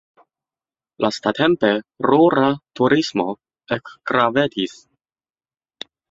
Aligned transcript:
Lastatempe 1.05 1.67
rura 2.05 2.47
turismo 2.79 3.25
ekgravetis. 3.77 4.73